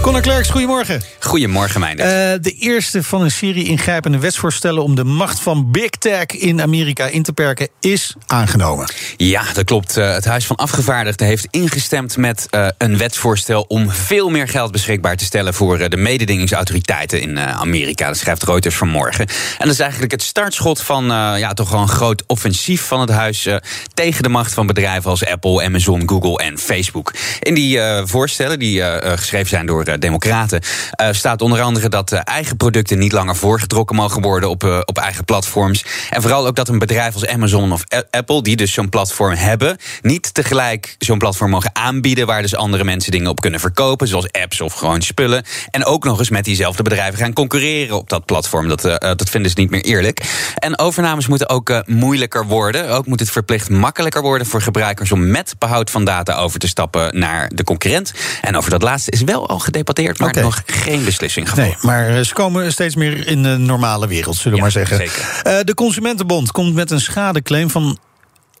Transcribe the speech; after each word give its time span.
Conor 0.00 0.20
Klerks, 0.20 0.50
goedemorgen. 0.50 1.02
Goedemorgen, 1.18 1.80
Meijner. 1.80 2.34
Uh, 2.34 2.42
de 2.42 2.52
eerste 2.52 3.02
van 3.02 3.22
een 3.22 3.30
serie 3.30 3.64
ingrijpende 3.64 4.18
wetsvoorstellen 4.18 4.82
om 4.82 4.94
de 4.94 5.04
macht 5.04 5.40
van 5.40 5.70
Big 5.70 5.90
Tech 5.90 6.26
in 6.26 6.62
Amerika 6.62 7.06
in 7.06 7.22
te 7.22 7.32
perken 7.32 7.68
is 7.80 8.14
aangenomen. 8.26 8.92
Ja, 9.16 9.42
dat 9.52 9.64
klopt. 9.64 9.96
Uh, 9.96 10.12
het 10.12 10.24
Huis 10.24 10.46
van 10.46 10.56
Afgevaardigden 10.56 11.26
heeft 11.26 11.46
ingestemd 11.50 12.16
met 12.16 12.46
uh, 12.50 12.68
een 12.78 12.98
wetsvoorstel 12.98 13.62
om 13.68 13.90
veel 13.90 14.28
meer 14.28 14.48
geld 14.48 14.72
beschikbaar 14.72 15.16
te 15.16 15.24
stellen 15.24 15.54
voor 15.54 15.88
de 15.88 15.96
mededingingsautoriteiten 15.96 17.20
in 17.20 17.38
Amerika. 17.38 18.06
Dat 18.06 18.16
schrijft 18.16 18.42
Reuters 18.42 18.74
vanmorgen. 18.74 19.26
En 19.58 19.64
dat 19.64 19.72
is 19.72 19.80
eigenlijk 19.80 20.12
het 20.12 20.22
startschot 20.22 20.80
van 20.82 21.04
ja, 21.04 21.52
toch 21.52 21.70
wel 21.70 21.80
een 21.80 21.88
groot 21.88 22.22
offensief 22.26 22.82
van 22.82 23.00
het 23.00 23.10
Huis 23.10 23.48
tegen 23.94 24.22
de 24.22 24.28
macht 24.28 24.54
van 24.54 24.66
bedrijven 24.66 25.10
als 25.10 25.26
Apple, 25.26 25.64
Amazon, 25.64 26.08
Google 26.08 26.38
en 26.38 26.58
Facebook. 26.58 27.14
In 27.40 27.54
die 27.54 27.80
voorstellen, 28.04 28.58
die 28.58 28.82
geschreven 29.02 29.48
zijn 29.48 29.66
door 29.66 29.84
Democraten, 29.98 30.60
uh, 31.00 31.08
staat 31.10 31.42
onder 31.42 31.60
andere 31.60 31.88
dat 31.88 32.12
uh, 32.12 32.20
eigen 32.24 32.56
producten 32.56 32.98
niet 32.98 33.12
langer 33.12 33.36
voorgetrokken 33.36 33.96
mogen 33.96 34.22
worden 34.22 34.50
op, 34.50 34.64
uh, 34.64 34.78
op 34.84 34.98
eigen 34.98 35.24
platforms. 35.24 35.84
En 36.10 36.22
vooral 36.22 36.46
ook 36.46 36.56
dat 36.56 36.68
een 36.68 36.78
bedrijf 36.78 37.14
als 37.14 37.26
Amazon 37.26 37.72
of 37.72 37.84
Apple, 38.10 38.42
die 38.42 38.56
dus 38.56 38.72
zo'n 38.72 38.88
platform 38.88 39.34
hebben, 39.34 39.76
niet 40.02 40.34
tegelijk 40.34 40.96
zo'n 40.98 41.18
platform 41.18 41.50
mogen 41.50 41.70
aanbieden 41.72 42.26
waar 42.26 42.42
dus 42.42 42.54
andere 42.54 42.84
mensen 42.84 43.12
dingen 43.12 43.30
op 43.30 43.40
kunnen 43.40 43.60
verkopen, 43.60 44.08
zoals 44.08 44.32
apps 44.32 44.60
of 44.60 44.72
gewoon 44.72 45.02
spullen. 45.02 45.44
En 45.70 45.84
ook 45.84 46.04
nog 46.04 46.18
eens 46.18 46.30
met 46.30 46.44
diezelfde 46.44 46.82
bedrijven 46.82 47.18
gaan 47.18 47.32
concurreren 47.32 47.96
op 47.96 48.08
dat 48.08 48.24
platform. 48.24 48.68
Dat, 48.68 48.82
dat 48.82 49.30
vinden 49.30 49.50
ze 49.50 49.60
niet 49.60 49.70
meer 49.70 49.84
eerlijk. 49.84 50.20
En 50.54 50.78
overnames 50.78 51.26
moeten 51.26 51.48
ook 51.48 51.82
moeilijker 51.86 52.46
worden. 52.46 52.90
Ook 52.90 53.06
moet 53.06 53.20
het 53.20 53.30
verplicht 53.30 53.68
makkelijker 53.68 54.22
worden 54.22 54.46
voor 54.46 54.62
gebruikers 54.62 55.12
om 55.12 55.30
met 55.30 55.54
behoud 55.58 55.90
van 55.90 56.04
data 56.04 56.36
over 56.36 56.58
te 56.58 56.68
stappen 56.68 57.18
naar 57.18 57.50
de 57.54 57.64
concurrent. 57.64 58.12
En 58.40 58.56
over 58.56 58.70
dat 58.70 58.82
laatste 58.82 59.10
is 59.10 59.22
wel 59.22 59.48
al 59.48 59.58
gedebatteerd 59.58 59.79
gedebatteerd, 59.80 60.18
maar 60.18 60.28
okay. 60.28 60.42
nog 60.42 60.62
geen 60.66 61.04
beslissing 61.04 61.48
gevallen. 61.48 61.70
Nee, 61.70 61.78
maar 61.82 62.24
ze 62.24 62.34
komen 62.34 62.72
steeds 62.72 62.94
meer 62.94 63.26
in 63.26 63.42
de 63.42 63.56
normale 63.56 64.06
wereld, 64.06 64.36
zullen 64.36 64.50
we 64.50 64.56
ja, 64.56 64.62
maar 64.62 64.70
zeggen. 64.70 64.96
Zeker. 64.96 65.42
Uh, 65.46 65.64
de 65.64 65.74
Consumentenbond 65.74 66.52
komt 66.52 66.74
met 66.74 66.90
een 66.90 67.00
schadeclaim 67.00 67.70
van 67.70 67.98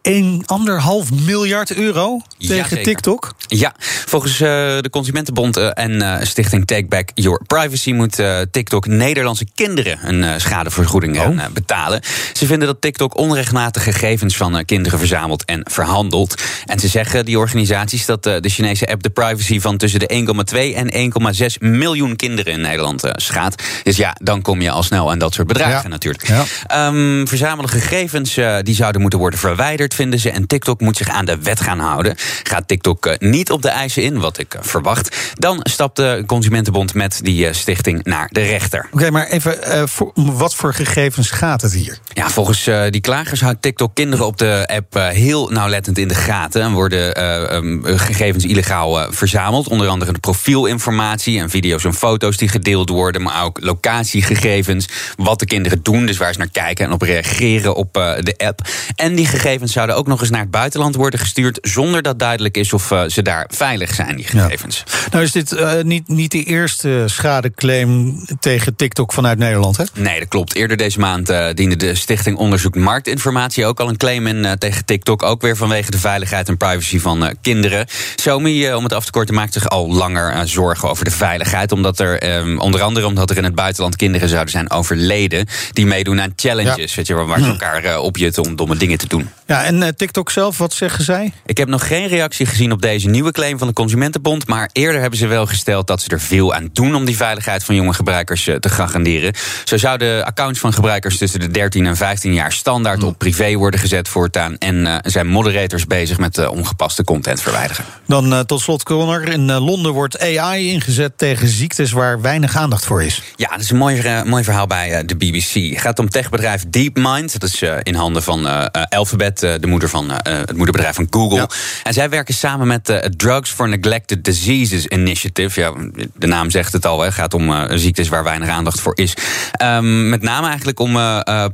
1,5 0.08 1.14
miljard 1.24 1.76
euro 1.76 2.20
tegen 2.38 2.76
ja, 2.76 2.82
TikTok? 2.82 3.34
Ja, 3.46 3.74
volgens 4.06 4.32
uh, 4.32 4.48
de 4.48 4.88
Consumentenbond 4.90 5.58
uh, 5.58 5.70
en 5.74 5.90
uh, 5.90 6.16
stichting 6.22 6.66
Take 6.66 6.86
Back 6.86 7.10
Your 7.14 7.42
Privacy 7.46 7.92
moet 7.92 8.22
TikTok 8.50 8.86
Nederlandse 8.86 9.46
kinderen 9.54 9.98
een 10.08 10.40
schadevergoeding 10.40 11.20
oh. 11.20 11.46
betalen. 11.52 12.00
Ze 12.32 12.46
vinden 12.46 12.68
dat 12.68 12.80
TikTok 12.80 13.16
onrechtmatig 13.16 13.82
gegevens 13.82 14.36
van 14.36 14.64
kinderen 14.64 14.98
verzamelt 14.98 15.44
en 15.44 15.60
verhandelt. 15.70 16.42
En 16.64 16.78
ze 16.78 16.88
zeggen, 16.88 17.24
die 17.24 17.38
organisaties, 17.38 18.06
dat 18.06 18.22
de 18.22 18.48
Chinese 18.48 18.88
app 18.88 19.02
de 19.02 19.10
privacy 19.10 19.60
van 19.60 19.76
tussen 19.76 20.00
de 20.00 20.34
1,2 20.52 20.58
en 20.74 21.12
1,6 21.34 21.46
miljoen 21.58 22.16
kinderen 22.16 22.52
in 22.52 22.60
Nederland 22.60 23.02
schaadt. 23.12 23.62
Dus 23.82 23.96
ja, 23.96 24.16
dan 24.22 24.42
kom 24.42 24.60
je 24.60 24.70
al 24.70 24.82
snel 24.82 25.10
aan 25.10 25.18
dat 25.18 25.34
soort 25.34 25.46
bedragen 25.46 25.82
ja. 25.82 25.88
natuurlijk. 25.88 26.28
Ja. 26.28 26.86
Um, 26.86 27.28
verzamelde 27.28 27.68
gegevens 27.68 28.38
die 28.62 28.74
zouden 28.74 29.00
moeten 29.00 29.18
worden 29.18 29.38
verwijderd 29.38 29.89
vinden 29.94 30.18
ze. 30.18 30.30
En 30.30 30.46
TikTok 30.46 30.80
moet 30.80 30.96
zich 30.96 31.08
aan 31.08 31.24
de 31.24 31.38
wet 31.42 31.60
gaan 31.60 31.78
houden. 31.78 32.14
Gaat 32.42 32.68
TikTok 32.68 33.06
uh, 33.06 33.12
niet 33.18 33.50
op 33.50 33.62
de 33.62 33.68
eisen 33.68 34.02
in, 34.02 34.20
wat 34.20 34.38
ik 34.38 34.54
uh, 34.54 34.60
verwacht, 34.62 35.16
dan 35.34 35.60
stapt 35.62 35.96
de 35.96 36.22
Consumentenbond 36.26 36.94
met 36.94 37.20
die 37.22 37.46
uh, 37.46 37.52
stichting 37.52 38.04
naar 38.04 38.28
de 38.30 38.40
rechter. 38.40 38.84
Oké, 38.84 38.94
okay, 38.94 39.08
maar 39.08 39.26
even, 39.26 39.88
voor, 39.88 40.10
wat 40.14 40.54
voor 40.54 40.74
gegevens 40.74 41.30
gaat 41.30 41.62
het 41.62 41.72
hier? 41.72 41.98
Ja, 42.12 42.30
volgens 42.30 42.68
die 42.90 43.00
klagers 43.00 43.40
houdt 43.40 43.62
TikTok 43.62 43.94
kinderen 43.94 44.26
op 44.26 44.38
de 44.38 44.64
app 44.66 44.94
heel 44.94 45.48
nauwlettend 45.48 45.98
in 45.98 46.08
de 46.08 46.14
gaten. 46.14 46.62
En 46.62 46.72
worden 46.72 47.24
um, 47.54 47.82
gegevens 47.84 48.44
illegaal 48.44 49.12
verzameld. 49.12 49.68
Onder 49.68 49.88
andere 49.88 50.12
de 50.12 50.18
profielinformatie 50.18 51.40
en 51.40 51.50
video's 51.50 51.84
en 51.84 51.94
foto's 51.94 52.36
die 52.36 52.48
gedeeld 52.48 52.88
worden. 52.88 53.22
Maar 53.22 53.44
ook 53.44 53.58
locatiegegevens, 53.60 54.88
wat 55.16 55.38
de 55.38 55.46
kinderen 55.46 55.82
doen, 55.82 56.06
dus 56.06 56.16
waar 56.16 56.32
ze 56.32 56.38
naar 56.38 56.50
kijken 56.52 56.86
en 56.86 56.92
op 56.92 57.02
reageren 57.02 57.74
op 57.74 57.92
de 57.92 58.34
app. 58.36 58.68
En 58.96 59.14
die 59.14 59.26
gegevens 59.26 59.72
zouden 59.80 59.98
ook 59.98 60.06
nog 60.06 60.20
eens 60.20 60.30
naar 60.30 60.40
het 60.40 60.50
buitenland 60.50 60.94
worden 60.94 61.20
gestuurd. 61.20 61.58
zonder 61.62 62.02
dat 62.02 62.18
duidelijk 62.18 62.56
is 62.56 62.72
of 62.72 62.90
uh, 62.90 63.02
ze 63.06 63.22
daar 63.22 63.50
veilig 63.54 63.94
zijn, 63.94 64.16
die 64.16 64.24
gegevens. 64.24 64.82
Ja. 64.86 64.92
Nou, 65.10 65.24
is 65.24 65.32
dit 65.32 65.52
uh, 65.52 65.72
niet, 65.82 66.08
niet 66.08 66.30
de 66.30 66.42
eerste 66.42 67.02
schadeclaim 67.06 68.24
tegen 68.40 68.76
TikTok 68.76 69.12
vanuit 69.12 69.38
Nederland, 69.38 69.76
hè? 69.76 69.84
Nee, 69.94 70.18
dat 70.18 70.28
klopt. 70.28 70.54
Eerder 70.54 70.76
deze 70.76 70.98
maand 70.98 71.30
uh, 71.30 71.46
diende 71.54 71.76
de 71.76 71.94
Stichting 71.94 72.36
Onderzoek 72.36 72.74
Marktinformatie 72.74 73.66
ook 73.66 73.80
al 73.80 73.88
een 73.88 73.96
claim 73.96 74.26
in 74.26 74.58
tegen 74.58 74.84
TikTok. 74.84 75.22
Ook 75.22 75.42
weer 75.42 75.56
vanwege 75.56 75.90
de 75.90 75.98
veiligheid 75.98 76.48
en 76.48 76.56
privacy 76.56 76.98
van 76.98 77.34
kinderen. 77.40 77.86
Xiaomi, 78.16 78.72
om 78.72 78.84
het 78.84 78.92
af 78.92 79.04
te 79.04 79.10
korten, 79.10 79.34
maakt 79.34 79.52
zich 79.52 79.68
al 79.68 79.92
langer 79.92 80.48
zorgen 80.48 80.88
over 80.88 81.04
de 81.04 81.10
veiligheid. 81.10 81.72
Omdat 81.72 82.00
er, 82.00 82.20
onder 82.58 82.82
andere 82.82 83.06
omdat 83.06 83.30
er 83.30 83.36
in 83.36 83.44
het 83.44 83.54
buitenland 83.54 83.96
kinderen 83.96 84.28
zouden 84.28 84.50
zijn 84.50 84.70
overleden. 84.70 85.46
die 85.72 85.86
meedoen 85.86 86.20
aan 86.20 86.32
challenges, 86.36 86.90
ja. 86.90 86.96
weet 86.96 87.06
je, 87.06 87.14
waar 87.14 87.40
ze 87.40 87.46
elkaar 87.46 87.98
opjutten 87.98 88.44
om 88.44 88.56
domme 88.56 88.76
dingen 88.76 88.98
te 88.98 89.06
doen. 89.06 89.28
Ja, 89.46 89.69
en 89.70 89.82
uh, 89.82 89.88
TikTok 89.88 90.30
zelf, 90.30 90.58
wat 90.58 90.72
zeggen 90.72 91.04
zij? 91.04 91.32
Ik 91.46 91.58
heb 91.58 91.68
nog 91.68 91.86
geen 91.86 92.06
reactie 92.06 92.46
gezien 92.46 92.72
op 92.72 92.82
deze 92.82 93.08
nieuwe 93.08 93.32
claim 93.32 93.58
van 93.58 93.66
de 93.66 93.72
Consumentenbond. 93.72 94.46
Maar 94.46 94.70
eerder 94.72 95.00
hebben 95.00 95.18
ze 95.18 95.26
wel 95.26 95.46
gesteld 95.46 95.86
dat 95.86 96.02
ze 96.02 96.08
er 96.08 96.20
veel 96.20 96.54
aan 96.54 96.68
doen 96.72 96.94
om 96.94 97.04
die 97.04 97.16
veiligheid 97.16 97.64
van 97.64 97.74
jonge 97.74 97.92
gebruikers 97.92 98.46
uh, 98.46 98.56
te 98.56 98.68
garanderen. 98.68 99.34
Zo 99.64 99.76
zouden 99.76 100.24
accounts 100.24 100.60
van 100.60 100.72
gebruikers 100.72 101.18
tussen 101.18 101.40
de 101.40 101.50
13 101.50 101.86
en 101.86 101.96
15 101.96 102.34
jaar 102.34 102.52
standaard 102.52 103.02
op 103.02 103.18
privé 103.18 103.54
worden 103.54 103.80
gezet 103.80 104.08
voortaan. 104.08 104.58
En 104.58 104.74
uh, 104.76 104.96
zijn 105.02 105.26
moderators 105.26 105.86
bezig 105.86 106.18
met 106.18 106.48
ongepaste 106.48 107.04
content 107.04 107.40
verwijderen. 107.40 107.84
Dan 108.06 108.46
tot 108.46 108.60
slot, 108.60 108.82
Connor. 108.82 109.28
In 109.28 109.52
Londen 109.52 109.92
wordt 109.92 110.20
AI 110.20 110.68
ingezet 110.68 111.18
tegen 111.18 111.48
ziektes 111.48 111.92
waar 111.92 112.20
weinig 112.20 112.56
aandacht 112.56 112.84
voor 112.84 113.02
is. 113.02 113.22
Ja, 113.36 113.48
dat 113.48 113.60
is 113.60 113.70
een 113.70 113.76
mooi, 113.76 114.22
mooi 114.24 114.44
verhaal 114.44 114.66
bij 114.66 115.04
de 115.04 115.16
BBC. 115.16 115.70
Het 115.70 115.80
gaat 115.80 115.98
om 115.98 116.08
techbedrijf 116.08 116.64
DeepMind. 116.68 117.40
Dat 117.40 117.48
is 117.48 117.62
in 117.82 117.94
handen 117.94 118.22
van 118.22 118.70
Alphabet 118.88 119.58
de 119.60 119.66
moeder 119.66 119.88
van 119.88 120.10
uh, 120.10 120.16
het 120.22 120.56
moederbedrijf 120.56 120.94
van 120.94 121.06
Google. 121.10 121.36
Ja. 121.36 121.48
En 121.82 121.92
zij 121.92 122.08
werken 122.08 122.34
samen 122.34 122.66
met 122.66 122.88
uh, 122.88 122.96
Drugs 122.96 123.50
for 123.50 123.68
Neglected 123.68 124.24
Diseases 124.24 124.86
Initiative. 124.86 125.60
Ja, 125.60 125.72
de 126.14 126.26
naam 126.26 126.50
zegt 126.50 126.72
het 126.72 126.86
al, 126.86 127.00
het 127.00 127.14
gaat 127.14 127.34
om 127.34 127.78
ziektes 127.78 128.08
waar 128.08 128.24
weinig 128.24 128.48
aandacht 128.48 128.80
voor 128.80 128.92
is. 128.96 129.14
Um, 129.62 130.08
met 130.08 130.22
name 130.22 130.46
eigenlijk 130.46 130.80
om 130.80 130.92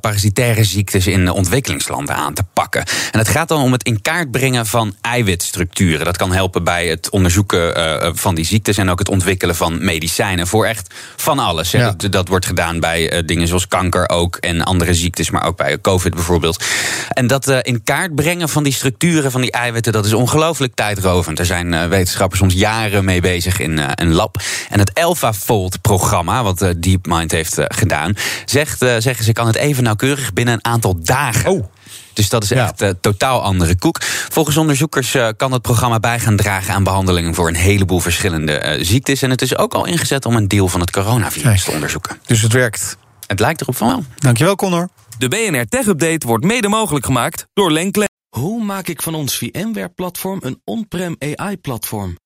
parasitaire 0.00 0.64
ziektes 0.64 1.06
in 1.06 1.30
ontwikkelingslanden 1.30 2.14
aan 2.14 2.34
te 2.34 2.44
pakken. 2.52 2.84
En 3.10 3.18
het 3.18 3.28
gaat 3.28 3.48
dan 3.48 3.62
om 3.62 3.72
het 3.72 3.82
in 3.82 4.02
kaart 4.02 4.30
brengen 4.30 4.66
van 4.66 4.94
eiwitstructuren. 5.00 6.04
Dat 6.04 6.16
kan 6.16 6.32
helpen 6.32 6.64
bij 6.64 6.86
het 6.86 7.10
onderzoeken 7.10 8.16
van 8.16 8.34
die 8.34 8.44
ziektes 8.44 8.76
en 8.76 8.90
ook 8.90 8.98
het 8.98 9.08
ontwikkelen 9.08 9.56
van 9.56 9.84
medicijnen 9.84 10.46
voor 10.46 10.66
echt 10.66 10.94
van 11.16 11.38
alles. 11.38 11.70
Ja. 11.70 11.94
Dat, 11.96 12.12
dat, 12.12 12.28
wordt 12.28 12.46
gedaan 12.46 12.80
bij 12.80 13.22
dingen 13.26 13.48
zoals 13.48 13.68
kanker 13.68 14.08
ook 14.08 14.36
en 14.36 14.62
andere 14.62 14.94
ziektes, 14.94 15.30
maar 15.30 15.46
ook 15.46 15.56
bij 15.56 15.80
COVID 15.80 16.14
bijvoorbeeld. 16.14 16.64
En 17.08 17.26
dat 17.26 17.48
in 17.48 17.76
in 17.76 17.82
kaart 17.96 18.14
brengen 18.14 18.48
van 18.48 18.62
die 18.62 18.72
structuren 18.72 19.30
van 19.30 19.40
die 19.40 19.50
eiwitten, 19.50 19.92
dat 19.92 20.04
is 20.04 20.12
ongelooflijk 20.12 20.74
tijdrovend. 20.74 21.38
Er 21.38 21.46
zijn 21.46 21.72
uh, 21.72 21.86
wetenschappers 21.86 22.40
soms 22.40 22.54
jaren 22.54 23.04
mee 23.04 23.20
bezig 23.20 23.58
in 23.58 23.78
uh, 23.78 23.86
een 23.94 24.12
lab. 24.12 24.36
En 24.68 24.78
het 24.78 24.94
AlphaFold-programma, 24.94 26.42
wat 26.42 26.62
uh, 26.62 26.70
DeepMind 26.76 27.30
heeft 27.30 27.56
gedaan, 27.58 28.14
zegt, 28.44 28.78
zeggen 28.78 29.24
ze 29.24 29.32
kan 29.32 29.46
het 29.46 29.56
even 29.56 29.82
nauwkeurig 29.82 30.32
binnen 30.32 30.54
een 30.54 30.64
aantal 30.64 30.98
dagen. 31.02 31.50
Oh. 31.50 31.64
Dus 32.12 32.28
dat 32.28 32.42
is 32.42 32.50
echt 32.50 32.80
ja. 32.80 32.86
uh, 32.86 32.92
totaal 33.00 33.42
andere 33.42 33.78
koek. 33.78 34.02
Volgens 34.28 34.56
onderzoekers 34.56 35.14
uh, 35.14 35.28
kan 35.36 35.52
het 35.52 35.62
programma 35.62 36.00
bij 36.00 36.20
gaan 36.20 36.36
dragen 36.36 36.74
aan 36.74 36.84
behandelingen 36.84 37.34
voor 37.34 37.48
een 37.48 37.54
heleboel 37.54 38.00
verschillende 38.00 38.76
uh, 38.78 38.84
ziektes. 38.84 39.22
En 39.22 39.30
het 39.30 39.42
is 39.42 39.56
ook 39.56 39.74
al 39.74 39.86
ingezet 39.86 40.26
om 40.26 40.36
een 40.36 40.48
deel 40.48 40.68
van 40.68 40.80
het 40.80 40.90
coronavirus 40.90 41.44
nee. 41.44 41.64
te 41.64 41.70
onderzoeken. 41.70 42.18
Dus 42.26 42.42
het 42.42 42.52
werkt. 42.52 42.96
Het 43.26 43.40
lijkt 43.40 43.60
erop 43.60 43.76
van 43.76 43.88
wel. 43.88 44.04
Dankjewel, 44.16 44.56
Connor. 44.56 44.88
De 45.18 45.28
BNR 45.28 45.66
Tech 45.66 45.86
Update 45.86 46.26
wordt 46.26 46.44
mede 46.44 46.68
mogelijk 46.68 47.04
gemaakt 47.04 47.46
door 47.52 47.72
Lenklen. 47.72 48.08
Hoe 48.28 48.64
maak 48.64 48.88
ik 48.88 49.02
van 49.02 49.14
ons 49.14 49.38
VMware-platform 49.38 50.38
een 50.42 50.60
on-prem 50.64 51.16
AI-platform? 51.18 52.18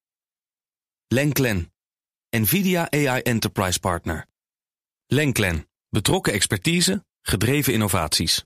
Lenklen, 1.06 1.72
NVIDIA 2.36 2.90
AI 2.90 3.20
Enterprise 3.20 3.80
Partner. 3.80 4.26
Lenklen, 5.06 5.68
betrokken 5.88 6.32
expertise, 6.32 7.04
gedreven 7.22 7.72
innovaties. 7.72 8.44